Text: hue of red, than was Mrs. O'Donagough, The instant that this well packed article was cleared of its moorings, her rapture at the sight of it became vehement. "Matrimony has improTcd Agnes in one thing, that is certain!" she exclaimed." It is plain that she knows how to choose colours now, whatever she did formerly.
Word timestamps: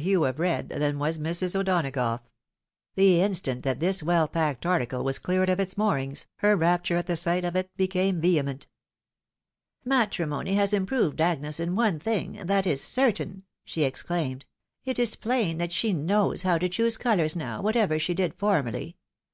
hue 0.00 0.24
of 0.24 0.38
red, 0.38 0.70
than 0.70 0.98
was 0.98 1.18
Mrs. 1.18 1.54
O'Donagough, 1.54 2.20
The 2.94 3.20
instant 3.20 3.64
that 3.64 3.80
this 3.80 4.02
well 4.02 4.26
packed 4.28 4.64
article 4.64 5.04
was 5.04 5.18
cleared 5.18 5.50
of 5.50 5.60
its 5.60 5.76
moorings, 5.76 6.26
her 6.36 6.56
rapture 6.56 6.96
at 6.96 7.06
the 7.06 7.16
sight 7.16 7.44
of 7.44 7.54
it 7.54 7.68
became 7.76 8.18
vehement. 8.18 8.66
"Matrimony 9.84 10.54
has 10.54 10.72
improTcd 10.72 11.20
Agnes 11.20 11.60
in 11.60 11.76
one 11.76 11.98
thing, 11.98 12.32
that 12.46 12.66
is 12.66 12.82
certain!" 12.82 13.42
she 13.66 13.82
exclaimed." 13.84 14.46
It 14.86 14.98
is 14.98 15.16
plain 15.16 15.58
that 15.58 15.70
she 15.70 15.92
knows 15.92 16.44
how 16.44 16.56
to 16.56 16.68
choose 16.70 16.96
colours 16.96 17.36
now, 17.36 17.60
whatever 17.60 17.98
she 17.98 18.14
did 18.14 18.32
formerly. 18.34 18.96